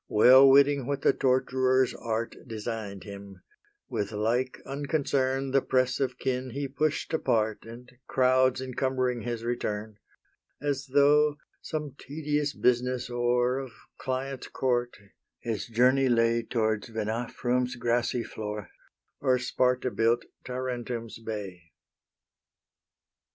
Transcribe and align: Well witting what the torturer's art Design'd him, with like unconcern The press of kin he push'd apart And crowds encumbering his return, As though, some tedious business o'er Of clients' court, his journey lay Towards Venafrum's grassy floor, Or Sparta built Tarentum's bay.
Well 0.09 0.49
witting 0.49 0.87
what 0.87 1.03
the 1.03 1.13
torturer's 1.13 1.93
art 1.93 2.35
Design'd 2.47 3.03
him, 3.03 3.43
with 3.87 4.11
like 4.11 4.57
unconcern 4.65 5.51
The 5.51 5.61
press 5.61 5.99
of 5.99 6.17
kin 6.17 6.49
he 6.55 6.67
push'd 6.67 7.13
apart 7.13 7.65
And 7.65 7.87
crowds 8.07 8.61
encumbering 8.61 9.21
his 9.21 9.43
return, 9.43 9.97
As 10.59 10.87
though, 10.87 11.37
some 11.61 11.93
tedious 11.99 12.55
business 12.55 13.11
o'er 13.11 13.59
Of 13.59 13.73
clients' 13.99 14.47
court, 14.47 14.97
his 15.39 15.67
journey 15.67 16.09
lay 16.09 16.41
Towards 16.41 16.89
Venafrum's 16.89 17.75
grassy 17.75 18.23
floor, 18.23 18.69
Or 19.19 19.37
Sparta 19.37 19.91
built 19.91 20.25
Tarentum's 20.43 21.19
bay. 21.19 21.65